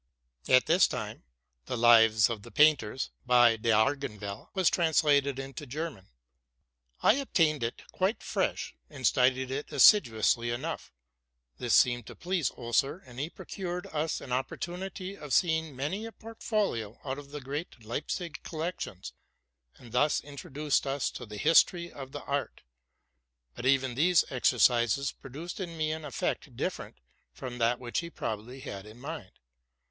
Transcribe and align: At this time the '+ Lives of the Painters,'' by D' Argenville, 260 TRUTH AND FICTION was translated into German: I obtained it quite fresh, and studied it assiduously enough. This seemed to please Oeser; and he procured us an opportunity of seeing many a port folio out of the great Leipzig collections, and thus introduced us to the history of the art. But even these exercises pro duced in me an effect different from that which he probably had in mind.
At 0.49 0.65
this 0.65 0.87
time 0.87 1.25
the 1.67 1.77
'+ 1.77 1.77
Lives 1.77 2.27
of 2.27 2.41
the 2.41 2.49
Painters,'' 2.49 3.11
by 3.27 3.55
D' 3.55 3.65
Argenville, 3.69 4.49
260 4.49 4.49
TRUTH 4.49 4.49
AND 4.49 4.49
FICTION 4.49 4.49
was 4.95 4.97
translated 4.97 5.37
into 5.37 5.65
German: 5.67 6.07
I 7.03 7.13
obtained 7.17 7.61
it 7.61 7.83
quite 7.91 8.23
fresh, 8.23 8.73
and 8.89 9.05
studied 9.05 9.51
it 9.51 9.71
assiduously 9.71 10.49
enough. 10.49 10.91
This 11.59 11.75
seemed 11.75 12.07
to 12.07 12.15
please 12.15 12.51
Oeser; 12.57 13.03
and 13.05 13.19
he 13.19 13.29
procured 13.29 13.85
us 13.93 14.19
an 14.21 14.31
opportunity 14.31 15.15
of 15.15 15.33
seeing 15.35 15.75
many 15.75 16.07
a 16.07 16.11
port 16.11 16.41
folio 16.41 16.99
out 17.05 17.19
of 17.19 17.29
the 17.29 17.39
great 17.39 17.85
Leipzig 17.85 18.41
collections, 18.41 19.13
and 19.77 19.91
thus 19.91 20.19
introduced 20.21 20.87
us 20.87 21.11
to 21.11 21.27
the 21.27 21.37
history 21.37 21.91
of 21.91 22.11
the 22.11 22.23
art. 22.23 22.63
But 23.53 23.67
even 23.67 23.93
these 23.93 24.25
exercises 24.31 25.11
pro 25.11 25.29
duced 25.29 25.59
in 25.59 25.77
me 25.77 25.91
an 25.91 26.05
effect 26.05 26.57
different 26.57 26.97
from 27.33 27.59
that 27.59 27.79
which 27.79 27.99
he 27.99 28.09
probably 28.09 28.61
had 28.61 28.87
in 28.87 28.99
mind. 28.99 29.33